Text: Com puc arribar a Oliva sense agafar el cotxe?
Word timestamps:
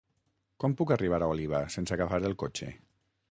Com 0.63 0.73
puc 0.79 0.93
arribar 0.95 1.19
a 1.25 1.27
Oliva 1.33 1.61
sense 1.75 1.95
agafar 1.97 2.21
el 2.33 2.37
cotxe? 2.45 2.73